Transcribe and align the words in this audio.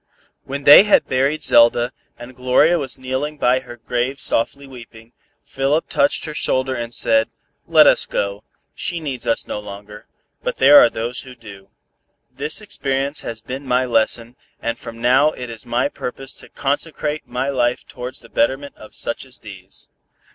When 0.45 0.63
they 0.63 0.85
had 0.85 1.07
buried 1.07 1.43
Zelda, 1.43 1.93
and 2.17 2.35
Gloria 2.35 2.79
was 2.79 2.97
kneeling 2.97 3.37
by 3.37 3.59
her 3.59 3.77
grave 3.77 4.19
softly 4.19 4.65
weeping, 4.65 5.13
Philip 5.43 5.89
touched 5.89 6.25
her 6.25 6.33
shoulder 6.33 6.73
and 6.73 6.91
said, 6.91 7.29
"Let 7.67 7.85
us 7.85 8.07
go, 8.07 8.43
she 8.73 8.99
needs 8.99 9.27
us 9.27 9.45
no 9.45 9.59
longer, 9.59 10.07
but 10.41 10.57
there 10.57 10.79
are 10.79 10.89
those 10.89 11.19
who 11.19 11.35
do. 11.35 11.69
This 12.31 12.61
experience 12.61 13.21
has 13.21 13.41
been 13.41 13.63
my 13.67 13.85
lesson, 13.85 14.35
and 14.59 14.79
from 14.79 14.99
now 15.03 15.33
it 15.33 15.51
is 15.51 15.67
my 15.67 15.87
purpose 15.87 16.33
to 16.37 16.49
consecrate 16.49 17.27
my 17.27 17.49
life 17.49 17.85
towards 17.87 18.21
the 18.21 18.29
betterment 18.29 18.75
of 18.77 18.95
such 18.95 19.23
as 19.23 19.37
these. 19.37 19.87